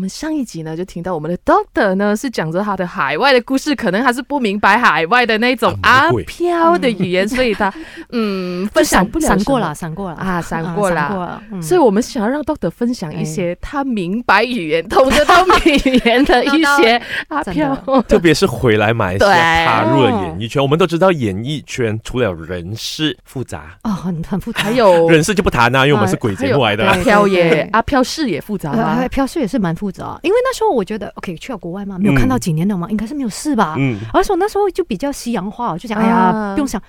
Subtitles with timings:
[0.00, 7.72] 们上一集呢，就听到我们的 Doctor 呢是讲着他的海外的故事，可能他是不明白海外的那种阿飘的语言，所以他
[8.10, 8.68] 嗯。
[8.72, 11.42] 分享不了闪过了，闪过了啊，闪过了。
[11.50, 17.76] 嗯所以，我们想要让 Doctor 分享一些他明白语言、懂得到语言的一些 阿飘。
[18.08, 26.86] 特别是回来马来西亚踏入了演艺圈，我们都知道演艺圈除了人事复杂，哦，很很复杂，还有人事就不谈啦，因为我们是鬼节目来的。
[26.86, 26.96] 阿。
[27.02, 29.08] 飘也阿飘事也复杂呃，啊。
[29.08, 33.74] 飘事也是蛮复杂，因为那时候我觉得，OK，去了国外嘛，没有看到几年了嘛，应该是没有事吧。
[33.78, 36.54] 嗯，而且我那时候就比较西洋化，我就想，哎呀，啊。
[36.54, 36.80] 不用想，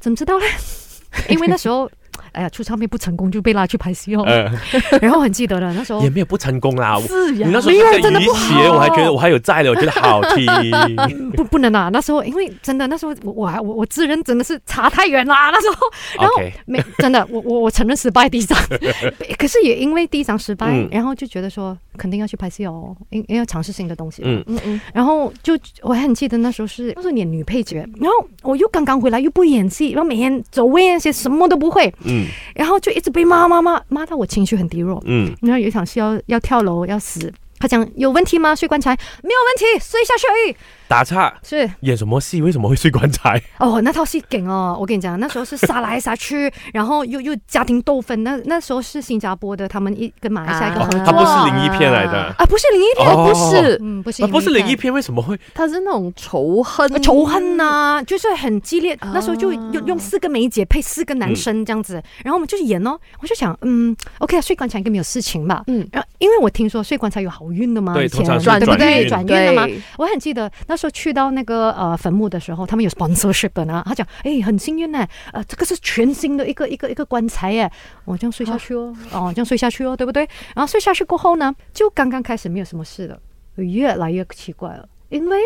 [0.00, 0.46] 怎么知道嘞？
[1.28, 1.90] 因为那时候，
[2.32, 4.22] 哎呀，出唱片不成功就被拉去拍戏哦。
[4.26, 4.50] 呃，
[5.00, 6.98] 然后很记得了，那时候也没有不成功啦。
[6.98, 7.46] 我是呀。
[7.46, 8.62] 你那时候没有在雨真的不好。
[8.62, 10.46] 鞋，我还觉得我还有在的，我觉得好听。
[11.36, 15.76] 不不能啊，那时候因为真的那时候我我还我我自认真的是差太远啦，那时候。
[16.18, 16.34] 然后
[16.66, 18.58] 没真的我我我承认失败第一张，
[19.38, 20.88] 可是也因为第一张失败，嗯。
[20.90, 24.22] 然后就觉得说肯定要去拍戏哦，因因为要尝试新的东西。
[24.24, 24.42] 嗯。
[24.46, 32.21] 嗯嗯，然后就我还很记得那时候是那时候演女配角，然后我又刚刚回来又不演戏，然后每天走位那些什么都不会，嗯
[32.54, 35.02] 然后就一直被骂骂骂骂到我情绪很低落。
[35.06, 38.54] 嗯，然后有一场戏要要跳楼要死，他讲有问题吗？
[38.54, 38.90] 睡棺材
[39.22, 40.56] 没有问题，睡下去而已。
[40.92, 42.42] 打岔，是演什么戏？
[42.42, 43.40] 为什么会睡棺材？
[43.58, 48.22] 哦，那套戏梗哦，我跟你讲，那时候是杀来杀去， 然后又又家庭斗纷。
[48.22, 51.00] 那那时候是新加坡的，他们一跟马来西亚一个啊合作。
[51.06, 54.92] 它不是灵异片来的，啊，不是灵异片，哦不是，嗯，不是啊，不是灵异片。
[54.92, 55.38] 为什么会？
[55.54, 58.92] 他是那种仇恨呃仇恨呐、就是很激烈。
[58.96, 62.98] 啊那时候就用用四个梅姐配四个男生这样子，然后我们就是演哦。
[63.20, 65.64] 我就想，嗯，OK 啊，睡棺材应该没有事情吧？
[65.68, 69.06] 嗯，然后因为我听说睡棺材有好运的嘛，以前对通常是对不对？
[69.08, 69.66] 转运转运的嘛。
[69.96, 73.82] 我很记得那时候去到那个呃坟墓的时候，他们有 sponsorship 的呢。
[73.86, 77.70] 他讲，哎，很幸运呢，呃，这个是全新的一个一个一个棺材耶。
[78.04, 80.28] 我这样睡下去哦，哦，这样睡下去哦，对不对？
[80.54, 83.18] 然后睡下去过后呢，就刚刚开始没有什么事了，
[83.56, 85.38] 越来越奇怪了，因为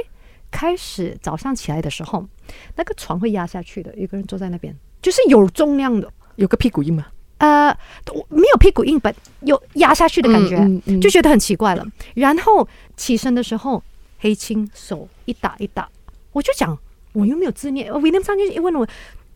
[0.50, 2.26] 开始早上起来的时候，
[2.74, 6.10] 那个床会压下去的，一个人坐在那边，就是有重量的。
[6.36, 7.06] 有个屁股印嘛，
[7.38, 7.68] 呃，
[8.12, 11.82] 我没有屁股硬，but 有压下去的感觉，嗯嗯嗯就觉得很奇怪了。
[12.14, 13.82] 然后起身的时候，
[14.18, 15.88] 黑青手一打一打，
[16.32, 16.76] 我就讲
[17.12, 17.92] 我又没有自恋。
[18.02, 18.86] 威廉上就问我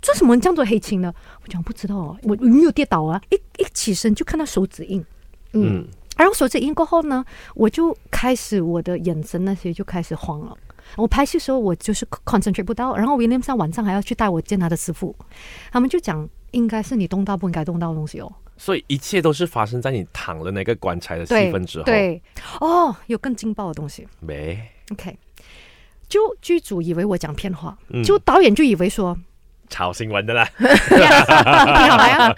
[0.02, 1.12] 做什么这样做黑青呢？
[1.42, 5.04] 我讲不知道哦，我我没有跌倒啊，一一起身就看到手指印。
[5.52, 5.86] 嗯，嗯，
[6.16, 7.24] 然后手指印过后呢，
[7.54, 10.56] 我就开始我的眼神那些就开始慌了。
[10.96, 15.14] 我拍戏的时候我就是 concentrate 不到，然后 William 上晚上还要去带我见他的师傅，
[15.70, 18.32] 他们就讲应该是你动到不应该动到的东西哦。
[18.60, 22.20] 所以一切都是发生在你躺了那个棺材的戏对份之后。，对，
[22.60, 24.06] 哦，有更劲爆的东西。
[24.20, 24.62] 没
[24.92, 25.16] ，OK，
[26.06, 28.04] 就剧组以为我讲骗话，嗯。
[28.04, 29.18] 就导演就以为说
[29.70, 30.46] 炒新闻的啦。
[30.58, 30.66] 你
[31.88, 32.34] 好来啊，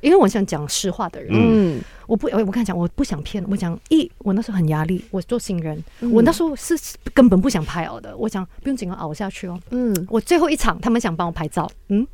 [0.00, 6.10] 因为我想讲实话的人，嗯，我不我我跟他讲我不想骗，我讲一我那时候很压力，我做新人，嗯。
[6.10, 6.74] 我那时候是
[7.12, 9.60] 根本不想拍哦的，我讲不用紧啊，熬下去哦。
[9.68, 10.06] 嗯。
[10.08, 12.06] 我最后一场，他们想帮我拍照，嗯，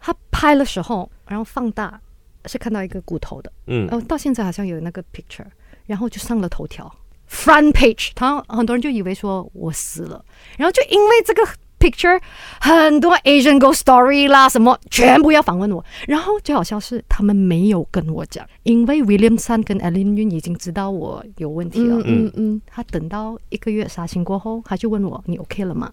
[0.00, 2.00] 他拍的时候，然后放大
[2.46, 3.86] 是看到一个骨头的，嗯。
[3.86, 5.46] 然，后到现在好像有那个 picture，
[5.86, 6.94] 然后就上了头条。
[7.30, 10.24] Front page，他很多人就以为说我死了，
[10.56, 11.42] 然后就因为这个
[11.78, 12.18] picture，
[12.58, 25.92] 很多 Asian ghost story 啦什么全部要访问我，然后最好笑是他们没有跟我讲，因为 William Sun 跟 Ellen Yun 已经知道我有问题了，嗯嗯嗯，他等到一个月杀青过后，他就问我你 OK 了吗？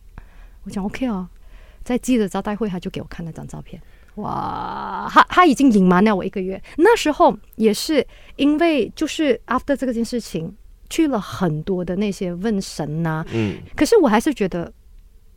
[0.64, 1.30] 我讲 OK 啊，
[1.84, 3.82] 在记者招待会他就给我看那张照片。
[4.16, 6.62] 哇，他他已经隐瞒了我一个月。
[6.78, 8.06] 那时候也是
[8.38, 10.54] 因为就是 after 这个件事情，
[10.90, 14.72] 去了很多的那些问神呐、嗯，可是我还是觉得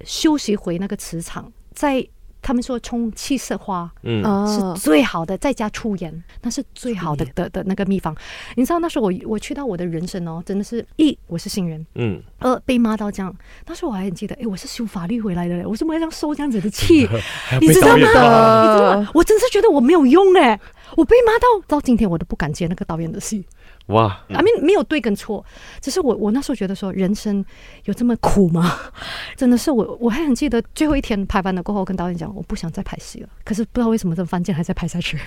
[0.05, 2.06] 休息回那个磁场，在
[2.40, 8.14] 他们说冲气色花，嗯，啊是最好的，再加粗盐，那是最好的的的那个秘方。
[8.55, 13.35] 你知道那时候我我去到我的人生哦，真的是一我是新人，嗯，二被骂到这样。
[13.64, 17.08] 当时我还很记得，诶，我是修法律回来的嘞，我怎么会这样受这样子的气？
[17.61, 17.96] 你知道吗？
[17.96, 19.11] 你知道吗？
[19.14, 20.58] 我真是觉得我没有用哎，
[20.96, 23.44] 我被骂到到今天我都不敢接那个导演的戏。
[23.88, 25.44] 哇，I mean 没有对跟错，
[25.81, 27.44] 只是我我那时候觉得说人生
[27.85, 28.76] 有这么苦吗？
[29.37, 35.19] 真的是我我还很记得最后一天拍完了过后，跟导演讲我不想再拍戏了，可是不知道为什么这番件还在拍下去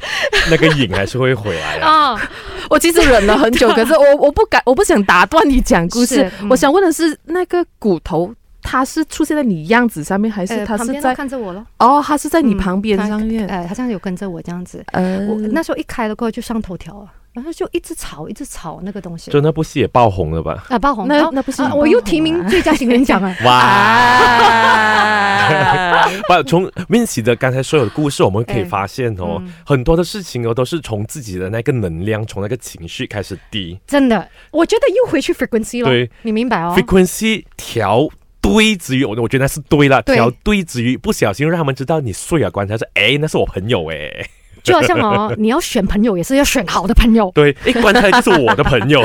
[0.50, 2.12] 那个瘾还是会回来啊。
[2.14, 2.30] 啊。
[2.68, 6.22] 我其实忍了很久，可是我我不敢，我不想打断你讲故事。
[6.40, 8.32] 嗯我想问的是，那个骨头
[8.62, 13.46] 它是出现在你样子上面，还是他是在看着我了，哦，他是在你嗯旁边他上面？
[13.48, 14.84] 哎，他这样有跟着我这样子。
[14.92, 19.30] 呃，我那时候一开了过后就上头条啊，然后就一直吵，一直吵那个东西。
[19.30, 20.64] 就那部戏也爆红了吧？
[20.68, 23.36] 啊，爆红，那那不是你啊我又提名最佳新人奖啊。
[23.44, 23.52] 哇！
[25.50, 29.52] 啊， 不，从 Vincy 的刚才所有的故事，我们可以发现哦，嗯。
[29.64, 38.08] 很多的事情哦，都是从自己的那个能量，从那个情绪开始低、真的，我觉得又回去 frequency 了，对，你明白哦？frequency 调
[38.40, 40.16] 对之余，我我觉得那是对了，对。
[40.16, 44.10] 调对之余，不小心让他们知道你睡了，观察说，哎，那是我朋友哎，
[44.62, 49.02] 就好像哦， 你要选朋友也是要选好的朋友，对，一观察就是我的朋友，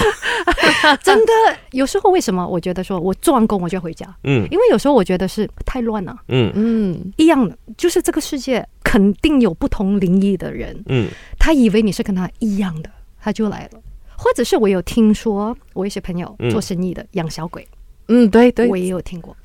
[1.02, 1.32] 真的。
[1.72, 4.06] 有时候为什么我觉得说我做完工我就要回家？
[4.24, 4.48] 嗯。
[4.52, 6.52] 因为有时候我觉得是太乱了，嗯。
[6.56, 11.08] 嗯，一样的，就是这个世界肯定有不同灵异的人，嗯。
[11.40, 13.80] 他以为你是跟他一样的，他就来了。
[14.18, 16.50] 或者是我有听说，我一些朋友嗯。
[16.50, 17.68] 做生意的养小鬼，
[18.08, 18.68] 嗯，对对。
[18.68, 19.36] 我，也有听过。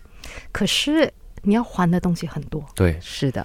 [0.52, 1.10] 可是
[1.42, 3.44] 你要还的东西很多，对，是的，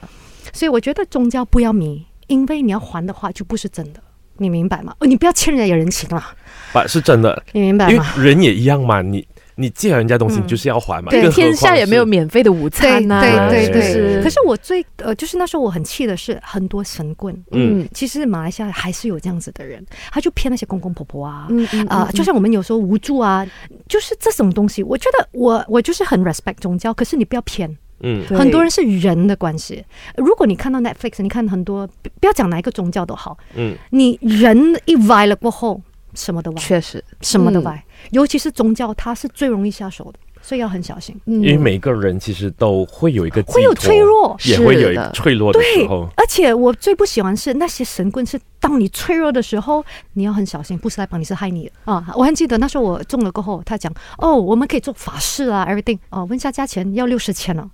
[0.54, 4.00] 所以我觉得宗教不要迷，因为你要还的话就不是真的，
[4.38, 4.96] 你明白吗？
[5.00, 6.34] 哦，你不要欠人家人情啦，
[6.74, 8.14] 不是真的，你明白因为吗？
[8.18, 9.26] 人也一样嘛，你
[9.58, 10.44] 你借了人家东西，嗯。
[10.44, 13.82] 你就是要还嘛，对天下也没有免费的午餐呐，对对对。
[13.82, 14.22] 就是。
[14.22, 17.80] 可是我最呃，就是那时候我很气的是，很多神棍，嗯。
[17.82, 23.48] 嗯其实马来西亚还是有这样子的人，他就骗那些公公婆婆啊，嗯嗯啊、就像我们有时候无助啊，
[23.88, 28.26] 就是这种东西，我觉得我我就是很 respect 宗教，可是你不要偏，嗯。
[28.28, 29.84] 很多人是人的关系。
[30.18, 33.76] 如果你看到 Netflix，你看很多，不不要讲哪一个宗教都好，嗯。
[33.92, 35.82] 你人一歪了过后，
[36.14, 37.04] 什么都歪，确实。
[37.22, 41.16] 什么都歪，尤其是宗教，它是最容易下手的，所以要很小心。
[41.26, 41.36] 嗯。
[41.42, 44.36] 因为每个人其实都会有一个会有脆弱。
[44.46, 49.84] 也会有一个脆弱的时对候，，而且我最不喜欢是那些神棍，是当你脆弱的时候，
[50.14, 51.66] 你要很小心，不是来帮你，是害你。
[51.66, 52.06] 的啊！
[52.16, 56.00] 我还记得那时候我中了过后，他讲哦，我们可以做法事啊，everything。
[56.10, 57.70] 哦，问一下价钱要六十千了啊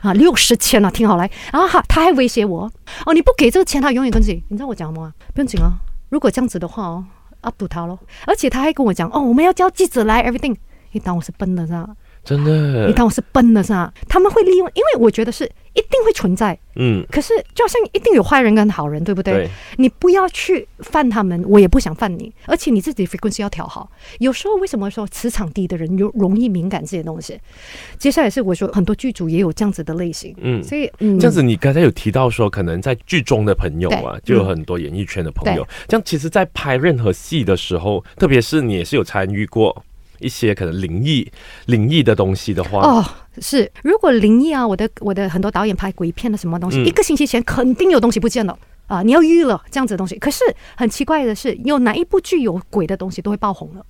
[0.00, 2.70] 啊，六十千啊，听好来，然后他还威胁我
[3.06, 5.14] 哦，你不给这个钱，他永远跟自己，你知道我讲什么吗？
[5.34, 5.72] 不用紧啊，
[6.08, 7.04] 如果这样子的话哦
[7.40, 10.56] 啊，堵他咯，而且他还跟我讲哦，我们要叫记者来，everything，
[10.92, 11.88] 你当我是笨的是吧？
[12.22, 13.92] 真的你，当我是笨的是吧？
[14.08, 16.56] 他们会利用，因为我觉得是一定会存在。
[16.76, 19.34] 嗯，可是就好像一定有坏人跟好人，对不对？
[19.34, 23.90] 对，你不要去犯他们，我也不想犯你，而且你自己 frequency 要调好。
[24.18, 27.38] 有时候为什么说磁场低的人有容易敏感这些东西？
[27.98, 30.62] 接下来是我说很多剧组也有这样子的类型，嗯。
[30.62, 35.66] 所以嗯这样子，你刚才有提到说，可能在剧中的朋友啊，就有很多演艺圈的朋友。
[35.88, 39.84] 这样，其实，在拍任何戏的时候，特别是你也是有参与过
[40.20, 41.30] 一些可能灵异、
[41.66, 43.04] 灵异的东西的话，哦，
[43.38, 48.56] 是如果灵异啊，我的我的很多导演拍鬼片的什么东西，嗯一个星期前肯定有东西不见了。
[48.86, 50.42] 啊，你要预了这样子的东西，可是
[50.76, 53.86] 很奇怪的是，有哪一部剧有鬼的东西都会爆红了，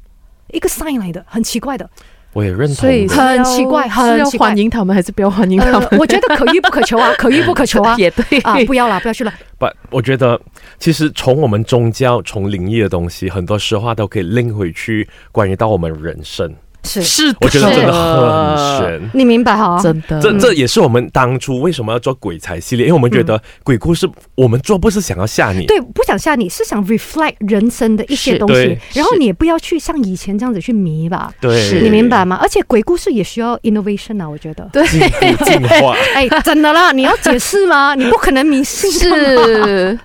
[0.52, 1.88] 一个 sign 来的，很奇怪的。
[2.32, 3.06] 我也认同所以。
[3.08, 7.96] 很奇怪是要很奇怪欢迎他们还是不要欢迎他呃们？，我觉得可遇不可求啊，可遇不可求啊。
[7.98, 9.32] 也对啊，不要啦，不要去了。
[9.58, 10.40] 不，我觉得
[10.78, 16.54] 其实从我们宗教、从灵异的东西，很多实话都可以拎回去，关于到我们人生。
[16.82, 19.10] 是，是，我觉得真的很悬。
[19.12, 19.78] 你明白哈？
[19.82, 31.32] 真的，这这也是我们当初为什么要做鬼才系列，因为我们觉得鬼故事我们做不是想要吓你，对，不想吓你，是想 reflect 人生的一些东西，然后你也不要去像以前这样子去迷吧。
[31.40, 32.38] 对，你明白吗？
[32.40, 34.68] 而且鬼故事也需要 innovation 啊，我觉得。
[34.72, 34.84] 对。
[36.14, 37.94] 哎，真的啦，你要解释吗？
[37.98, 38.90] 你不可能迷信。
[38.90, 39.98] 是，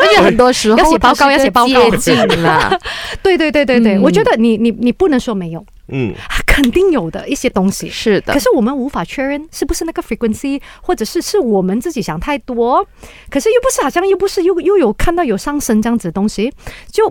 [0.00, 2.76] 而且很多时候要写报告要写报告接近啦，
[3.22, 6.14] 对对对对对，嗯我觉得你你你不能说没有，嗯，
[6.46, 7.88] 肯定有的一些东西。
[7.90, 12.86] 是的可，是我们无法确认是不是那个 frequency，或者是是我们自己想太多，
[13.30, 16.52] 可是又不是好像又不是又又有看到有上升这样子的东西，
[16.90, 17.08] 就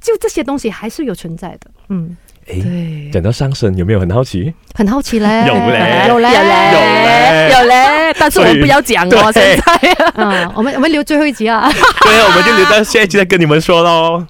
[0.00, 1.70] 就这些东西还是有存在的。
[1.88, 2.16] 嗯，
[2.48, 4.52] 哎，对，讲到上升，有没有很好奇？
[4.74, 9.62] 很好奇嘞，有嘞有嘞，有嘞，有嘞有嘞，但是我们不要讲哦，现在。
[10.16, 11.70] 嗯， 我们我们留最后一集啊。
[11.70, 14.26] 对啊，我们就留到下一集再跟你们说喽。